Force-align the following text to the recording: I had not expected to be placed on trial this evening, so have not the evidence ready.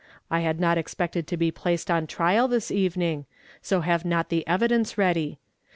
I 0.31 0.39
had 0.39 0.59
not 0.59 0.79
expected 0.79 1.27
to 1.27 1.37
be 1.37 1.51
placed 1.51 1.91
on 1.91 2.07
trial 2.07 2.47
this 2.47 2.71
evening, 2.71 3.27
so 3.61 3.81
have 3.81 4.03
not 4.03 4.29
the 4.29 4.43
evidence 4.47 4.97
ready. 4.97 5.37